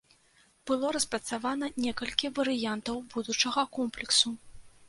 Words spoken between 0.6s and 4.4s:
Было распрацавана некалькі варыянтаў будучага комплексу.